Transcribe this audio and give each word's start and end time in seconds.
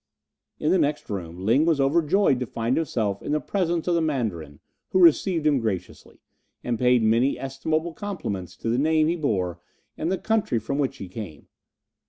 In 0.59 0.71
the 0.71 0.79
next 0.79 1.11
room 1.11 1.45
Ling 1.45 1.63
was 1.63 1.79
overjoyed 1.79 2.39
to 2.39 2.47
find 2.47 2.75
himself 2.75 3.21
in 3.21 3.33
the 3.33 3.39
presence 3.39 3.87
of 3.87 3.93
the 3.93 4.01
Mandarin, 4.01 4.59
who 4.89 4.99
received 4.99 5.45
him 5.45 5.59
graciously, 5.59 6.17
and 6.63 6.79
paid 6.79 7.03
many 7.03 7.37
estimable 7.39 7.93
compliments 7.93 8.57
to 8.57 8.69
the 8.71 8.79
name 8.79 9.07
he 9.07 9.15
bore 9.15 9.59
and 9.99 10.11
the 10.11 10.17
country 10.17 10.57
from 10.57 10.79
which 10.79 10.97
he 10.97 11.07
came. 11.07 11.49